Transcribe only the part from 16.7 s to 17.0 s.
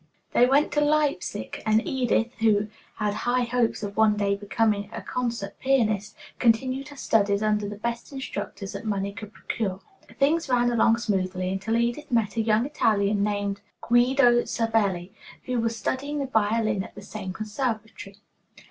at